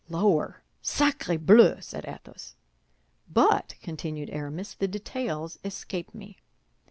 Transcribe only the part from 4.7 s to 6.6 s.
"the details escape me."